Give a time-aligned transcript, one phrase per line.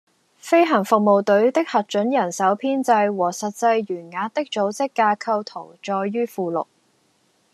[0.39, 6.65] 飛行服務隊的核准人手編制和實際員額的組織架構圖載於附錄